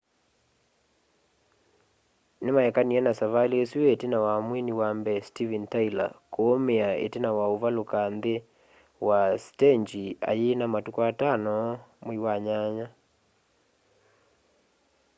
nimaekanie 2.43 2.99
na 3.03 3.11
savali 3.19 3.55
isu 3.63 3.79
itina 3.93 4.17
wa 4.25 4.35
mwini 4.47 4.71
wa 4.81 4.89
mbee 4.99 5.19
stevem 5.27 5.63
tyler 5.73 6.11
kuumia 6.33 6.89
itina 7.05 7.29
wa 7.37 7.45
uvaluka 7.55 7.99
nthi 8.15 8.35
wa 9.07 9.19
sitenji 9.43 10.05
ayiina 10.29 10.65
matuku 10.73 10.99
5 11.01 11.79
mwei 12.03 12.19
wa 12.25 12.35
nyanya 12.45 12.87